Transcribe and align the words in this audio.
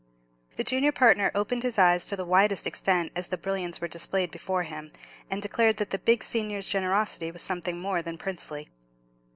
The 0.55 0.63
junior 0.63 0.91
partner 0.91 1.29
opened 1.35 1.61
his 1.61 1.77
eyes 1.77 2.07
to 2.07 2.15
the 2.15 2.25
widest 2.25 2.65
extent 2.65 3.11
as 3.15 3.27
the 3.27 3.37
brilliants 3.37 3.79
were 3.79 3.87
displayed 3.87 4.31
before 4.31 4.63
him, 4.63 4.91
and 5.29 5.43
declared 5.43 5.77
that 5.77 6.05
big 6.05 6.23
senior's 6.23 6.67
generosity 6.67 7.29
was 7.29 7.43
something 7.43 7.79
more 7.79 8.01
than 8.01 8.17
princely. 8.17 8.67